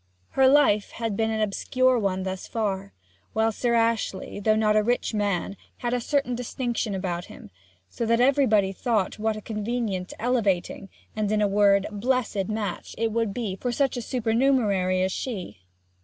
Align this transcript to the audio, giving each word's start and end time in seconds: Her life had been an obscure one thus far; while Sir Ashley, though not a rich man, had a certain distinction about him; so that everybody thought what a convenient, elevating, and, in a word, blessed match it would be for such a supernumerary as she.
Her 0.31 0.47
life 0.47 0.89
had 0.93 1.15
been 1.15 1.29
an 1.29 1.41
obscure 1.41 1.99
one 1.99 2.23
thus 2.23 2.47
far; 2.47 2.91
while 3.33 3.51
Sir 3.51 3.75
Ashley, 3.75 4.39
though 4.39 4.55
not 4.55 4.75
a 4.75 4.81
rich 4.81 5.13
man, 5.13 5.55
had 5.77 5.93
a 5.93 6.01
certain 6.01 6.33
distinction 6.33 6.95
about 6.95 7.25
him; 7.25 7.51
so 7.87 8.07
that 8.07 8.19
everybody 8.19 8.71
thought 8.71 9.19
what 9.19 9.37
a 9.37 9.41
convenient, 9.43 10.11
elevating, 10.17 10.89
and, 11.15 11.31
in 11.31 11.39
a 11.39 11.47
word, 11.47 11.85
blessed 11.91 12.47
match 12.47 12.95
it 12.97 13.11
would 13.11 13.31
be 13.31 13.55
for 13.57 13.71
such 13.71 13.95
a 13.95 14.01
supernumerary 14.01 15.03
as 15.03 15.11
she. 15.11 15.59